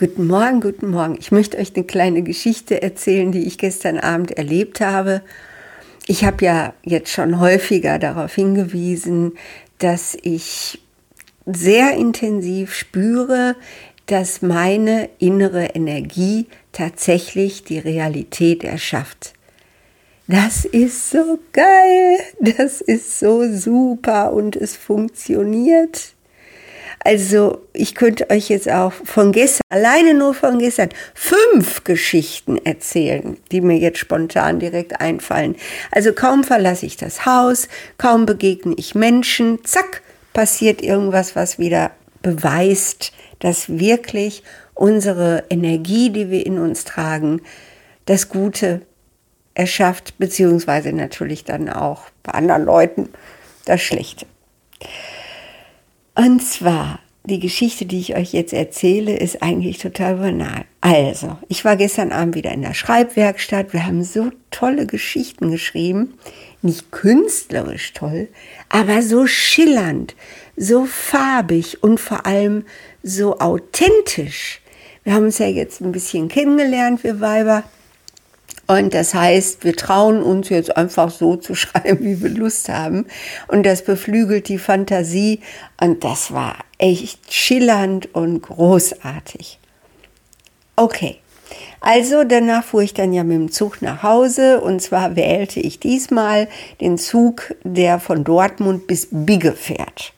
[0.00, 1.16] Guten Morgen, guten Morgen.
[1.18, 5.22] Ich möchte euch eine kleine Geschichte erzählen, die ich gestern Abend erlebt habe.
[6.06, 9.32] Ich habe ja jetzt schon häufiger darauf hingewiesen,
[9.78, 10.80] dass ich
[11.46, 13.56] sehr intensiv spüre,
[14.06, 19.32] dass meine innere Energie tatsächlich die Realität erschafft.
[20.28, 26.14] Das ist so geil, das ist so super und es funktioniert.
[27.04, 33.36] Also ich könnte euch jetzt auch von gestern, alleine nur von gestern, fünf Geschichten erzählen,
[33.52, 35.56] die mir jetzt spontan direkt einfallen.
[35.90, 41.92] Also kaum verlasse ich das Haus, kaum begegne ich Menschen, zack, passiert irgendwas, was wieder
[42.22, 44.42] beweist, dass wirklich
[44.74, 47.42] unsere Energie, die wir in uns tragen,
[48.06, 48.82] das Gute
[49.54, 53.08] erschafft, beziehungsweise natürlich dann auch bei anderen Leuten
[53.64, 54.26] das Schlechte.
[56.18, 60.64] Und zwar, die Geschichte, die ich euch jetzt erzähle, ist eigentlich total banal.
[60.80, 63.72] Also, ich war gestern Abend wieder in der Schreibwerkstatt.
[63.72, 66.14] Wir haben so tolle Geschichten geschrieben.
[66.60, 68.26] Nicht künstlerisch toll,
[68.68, 70.16] aber so schillernd,
[70.56, 72.64] so farbig und vor allem
[73.04, 74.60] so authentisch.
[75.04, 77.62] Wir haben uns ja jetzt ein bisschen kennengelernt, wir Weiber.
[78.68, 83.06] Und das heißt, wir trauen uns jetzt einfach so zu schreiben, wie wir Lust haben.
[83.48, 85.40] Und das beflügelt die Fantasie.
[85.80, 89.58] Und das war echt schillernd und großartig.
[90.76, 91.16] Okay.
[91.80, 95.80] Also danach fuhr ich dann ja mit dem Zug nach Hause und zwar wählte ich
[95.80, 96.46] diesmal
[96.80, 100.12] den Zug, der von Dortmund bis Bigge fährt.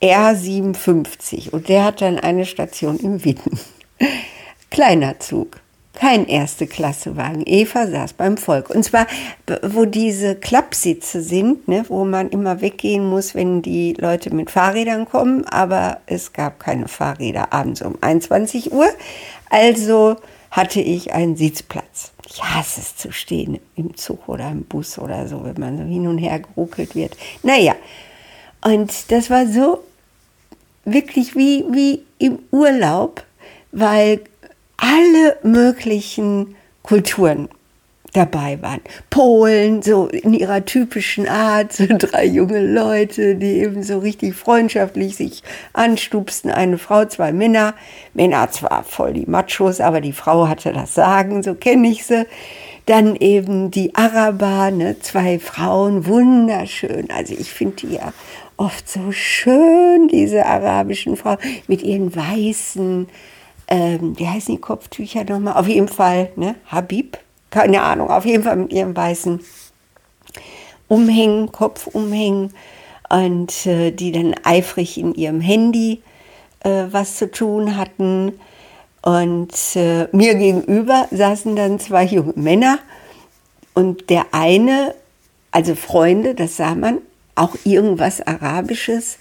[0.00, 3.58] R57 und der hat dann eine Station im Witten.
[4.70, 5.60] Kleiner Zug
[5.94, 7.42] kein erste Klasse Wagen.
[7.46, 8.70] Eva saß beim Volk.
[8.70, 9.06] Und zwar,
[9.62, 15.06] wo diese Klappsitze sind, ne, wo man immer weggehen muss, wenn die Leute mit Fahrrädern
[15.06, 15.44] kommen.
[15.44, 18.88] Aber es gab keine Fahrräder abends um 21 Uhr.
[19.50, 20.16] Also
[20.50, 22.12] hatte ich einen Sitzplatz.
[22.26, 25.84] Ich hasse es zu stehen im Zug oder im Bus oder so, wenn man so
[25.84, 27.16] hin und her geruckelt wird.
[27.42, 27.74] Naja,
[28.64, 29.82] und das war so
[30.84, 33.24] wirklich wie, wie im Urlaub,
[33.72, 34.20] weil
[34.76, 37.48] alle möglichen Kulturen
[38.12, 38.80] dabei waren.
[39.08, 45.16] Polen, so in ihrer typischen Art, so drei junge Leute, die eben so richtig freundschaftlich
[45.16, 46.50] sich anstupsten.
[46.50, 47.74] Eine Frau, zwei Männer.
[48.12, 52.26] Männer zwar voll die Machos, aber die Frau hatte das Sagen, so kenne ich sie.
[52.86, 57.08] Dann eben die Araber, ne, zwei Frauen, wunderschön.
[57.10, 58.12] Also ich finde die ja
[58.56, 63.08] oft so schön, diese arabischen Frauen mit ihren weißen,
[63.68, 65.54] ähm, wie heißen die Kopftücher nochmal?
[65.54, 66.56] Auf jeden Fall, ne?
[66.66, 67.18] Habib,
[67.50, 69.40] keine Ahnung, auf jeden Fall mit ihrem weißen
[70.88, 72.52] Umhängen, Kopfumhängen
[73.08, 76.02] und äh, die dann eifrig in ihrem Handy
[76.60, 78.38] äh, was zu tun hatten.
[79.02, 82.78] Und äh, mir gegenüber saßen dann zwei junge Männer
[83.74, 84.94] und der eine,
[85.50, 86.98] also Freunde, das sah man,
[87.34, 89.18] auch irgendwas Arabisches,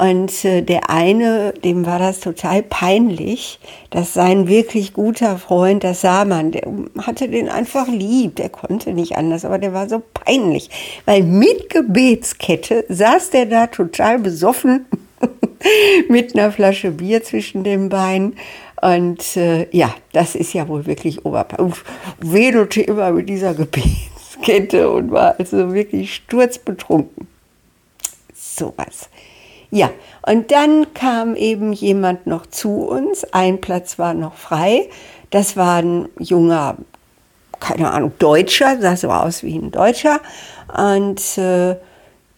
[0.00, 6.00] und äh, der eine, dem war das total peinlich, dass sein wirklich guter Freund, das
[6.00, 6.62] sah man, der
[7.02, 10.70] hatte den einfach lieb, der konnte nicht anders, aber der war so peinlich,
[11.04, 14.86] weil mit Gebetskette saß der da total besoffen
[16.08, 18.36] mit einer Flasche Bier zwischen den Beinen.
[18.80, 21.76] Und äh, ja, das ist ja wohl wirklich Oberpeinlich.
[22.20, 27.28] Wedelte immer mit dieser Gebetskette und war also wirklich sturzbetrunken.
[28.34, 29.10] Sowas.
[29.70, 29.90] Ja,
[30.26, 33.24] und dann kam eben jemand noch zu uns.
[33.32, 34.88] Ein Platz war noch frei.
[35.30, 36.76] Das war ein junger,
[37.60, 40.20] keine Ahnung, Deutscher, sah so aus wie ein Deutscher.
[40.76, 41.76] Und äh,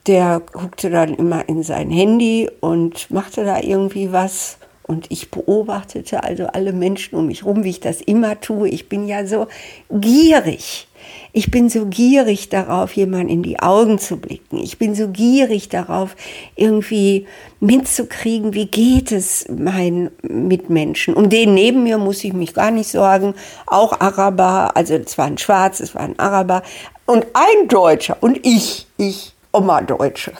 [0.06, 4.58] der guckte dann immer in sein Handy und machte da irgendwie was.
[4.92, 8.68] Und ich beobachtete also alle Menschen um mich rum, wie ich das immer tue.
[8.68, 9.46] Ich bin ja so
[9.90, 10.86] gierig.
[11.32, 14.58] Ich bin so gierig darauf, jemand in die Augen zu blicken.
[14.58, 16.14] Ich bin so gierig darauf,
[16.56, 17.26] irgendwie
[17.58, 21.14] mitzukriegen, wie geht es meinen Mitmenschen.
[21.14, 23.32] Um den neben mir muss ich mich gar nicht sorgen.
[23.66, 26.62] Auch Araber, also es war ein Schwarz, es war ein Araber
[27.06, 30.32] und ein Deutscher und ich, ich, Oma Deutsche.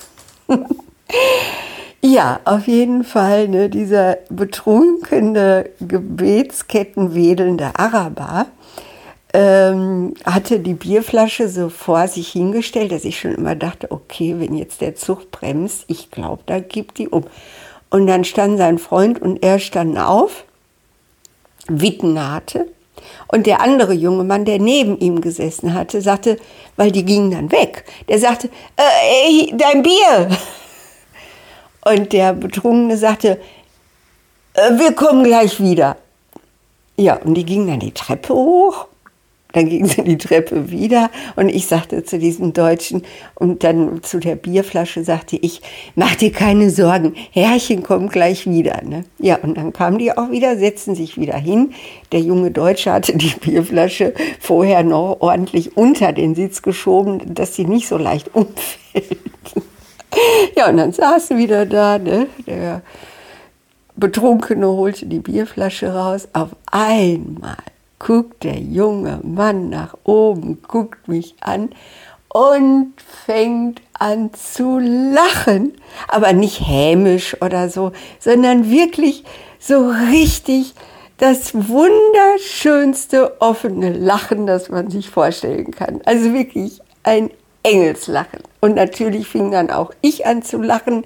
[2.05, 8.47] Ja, auf jeden Fall, ne, dieser betrunkene, gebetskettenwedelnde Araber,
[9.33, 14.57] ähm, hatte die Bierflasche so vor sich hingestellt, dass ich schon immer dachte, okay, wenn
[14.57, 17.25] jetzt der Zug bremst, ich glaube, da gibt die um.
[17.89, 20.45] Und dann stand sein Freund und er standen auf,
[21.69, 22.67] Wittenate.
[23.29, 26.37] Und der andere junge Mann, der neben ihm gesessen hatte, sagte,
[26.77, 30.29] weil die gingen dann weg, der sagte, äh, dein Bier.
[31.85, 33.41] Und der Betrunkene sagte,
[34.55, 35.97] äh, wir kommen gleich wieder.
[36.97, 38.87] Ja, und die gingen dann die Treppe hoch
[39.53, 43.03] dann ging sie die Treppe wieder und ich sagte zu diesem Deutschen
[43.35, 45.61] und dann zu der Bierflasche sagte ich,
[45.95, 48.83] mach dir keine Sorgen, Herrchen kommt gleich wieder.
[48.83, 49.05] Ne?
[49.19, 51.73] Ja, und dann kamen die auch wieder, setzten sich wieder hin.
[52.13, 57.67] Der junge Deutsche hatte die Bierflasche vorher noch ordentlich unter den Sitz geschoben, dass sie
[57.67, 59.19] nicht so leicht umfällt.
[60.57, 62.27] Ja, und dann saßen wieder da, ne?
[62.47, 62.83] der
[63.97, 66.29] Betrunkene holte die Bierflasche raus.
[66.33, 67.57] Auf einmal
[67.99, 71.71] guckt der junge Mann nach oben, guckt mich an
[72.29, 72.95] und
[73.27, 75.75] fängt an zu lachen.
[76.09, 79.25] Aber nicht hämisch oder so, sondern wirklich
[79.59, 80.75] so richtig
[81.19, 86.01] das wunderschönste offene Lachen, das man sich vorstellen kann.
[86.05, 87.31] Also wirklich ein
[87.63, 88.41] Engelslachen.
[88.63, 91.03] Und natürlich fing dann auch ich an zu lachen.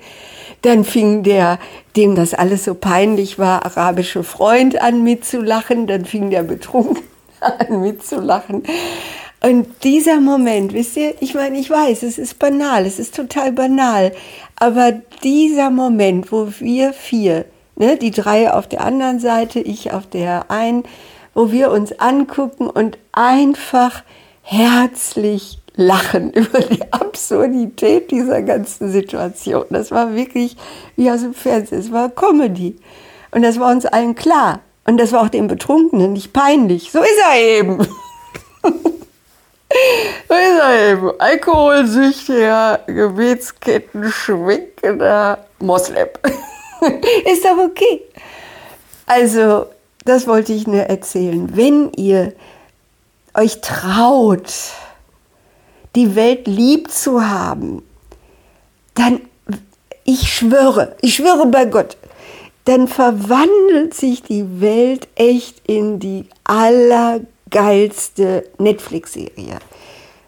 [0.60, 1.58] Dann fing der,
[1.96, 5.86] dem das alles so peinlich war, arabische Freund an mitzulachen.
[5.86, 7.02] Dann fing der betrunken
[7.40, 8.62] an mitzulachen.
[9.42, 13.52] Und dieser Moment, wisst ihr, ich meine, ich weiß, es ist banal, es ist total
[13.52, 14.12] banal,
[14.56, 14.92] aber
[15.22, 17.44] dieser Moment, wo wir vier,
[17.76, 20.84] ne, die drei auf der anderen Seite, ich auf der einen,
[21.34, 24.02] wo wir uns angucken und einfach
[24.42, 29.66] herzlich lachen über die Absurdität dieser ganzen Situation.
[29.70, 30.56] Das war wirklich
[30.96, 32.76] wie aus dem Fernsehen, es war Comedy.
[33.30, 34.60] Und das war uns allen klar.
[34.86, 36.90] Und das war auch dem Betrunkenen nicht peinlich.
[36.92, 37.82] So ist er eben.
[38.62, 38.68] so
[40.34, 41.10] ist er eben.
[41.18, 46.08] Alkoholsüchtiger, Gebetsketten schwenkender Moslem.
[47.30, 48.02] ist doch okay.
[49.06, 49.66] Also,
[50.04, 51.56] das wollte ich nur erzählen.
[51.56, 52.32] Wenn ihr
[53.34, 54.52] euch traut,
[55.96, 57.82] die Welt lieb zu haben,
[58.94, 59.20] dann,
[60.04, 61.96] ich schwöre, ich schwöre bei Gott,
[62.66, 69.58] dann verwandelt sich die Welt echt in die allergeilste Netflix-Serie.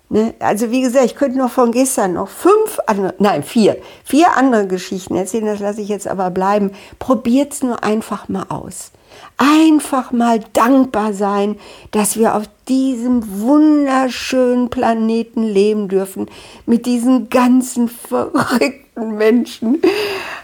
[0.08, 0.34] Ne?
[0.38, 4.66] Also wie gesagt, ich könnte noch von gestern noch fünf andere, nein vier, vier andere
[4.66, 6.70] Geschichten erzählen, das lasse ich jetzt aber bleiben.
[6.98, 8.92] Probiert es nur einfach mal aus
[9.36, 11.56] einfach mal dankbar sein,
[11.90, 16.26] dass wir auf diesem wunderschönen Planeten leben dürfen,
[16.66, 19.80] mit diesen ganzen verrückten Menschen,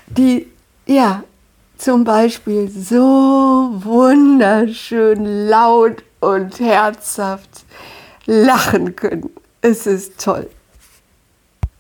[0.07, 0.47] die
[0.87, 1.25] ja
[1.77, 7.65] zum Beispiel so wunderschön laut und herzhaft
[8.27, 9.31] lachen können.
[9.61, 10.49] Es ist toll.